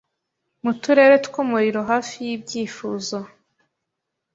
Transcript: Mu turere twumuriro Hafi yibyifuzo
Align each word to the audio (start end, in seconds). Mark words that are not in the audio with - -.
Mu 0.63 0.71
turere 0.81 1.15
twumuriro 1.25 1.79
Hafi 1.89 2.15
yibyifuzo 2.27 3.17